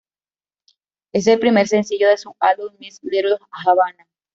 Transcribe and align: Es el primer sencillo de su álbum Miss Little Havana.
Es 1.13 1.27
el 1.27 1.37
primer 1.37 1.67
sencillo 1.67 2.07
de 2.09 2.17
su 2.17 2.35
álbum 2.39 2.73
Miss 2.79 3.03
Little 3.03 3.37
Havana. 3.51 4.07